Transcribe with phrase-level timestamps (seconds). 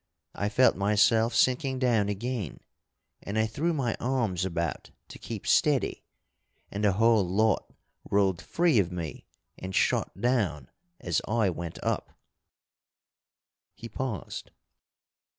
[0.33, 2.61] I felt myself sinking down again,
[3.21, 6.03] and I threw my arms about to keep steady,
[6.71, 7.71] and the whole lot
[8.09, 9.27] rolled free of me
[9.59, 12.13] and shot down as I went up"
[13.75, 14.49] He paused.